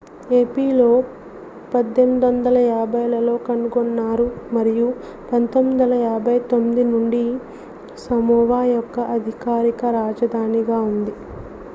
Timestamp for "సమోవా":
8.05-8.61